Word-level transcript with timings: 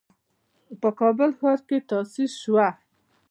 په 0.81 0.89
کابل 0.99 1.29
ښار 1.39 1.59
کې 1.67 1.77
تأسيس 1.89 2.31
شوه. 2.43 2.67